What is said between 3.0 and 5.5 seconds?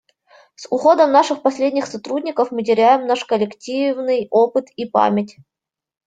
наш коллективный опыт и память.